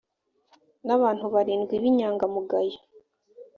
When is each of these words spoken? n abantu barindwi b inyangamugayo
n 0.85 0.89
abantu 0.95 1.25
barindwi 1.33 1.75
b 1.81 1.85
inyangamugayo 1.89 2.79